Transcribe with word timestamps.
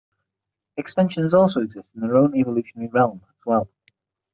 Extensions 0.77 1.31
also 1.31 1.61
exist 1.61 1.91
in 1.93 2.01
their 2.01 2.17
own 2.17 2.35
evolutionary 2.35 2.87
realm, 2.89 3.21
as 3.29 3.45
well. 3.45 3.69